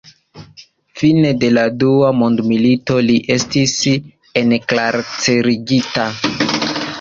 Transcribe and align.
Fine 1.01 1.33
de 1.43 1.49
la 1.57 1.65
dua 1.83 2.09
mondmilito 2.21 2.97
li 3.09 3.19
estis 3.35 3.75
enkarcerigita. 4.43 6.09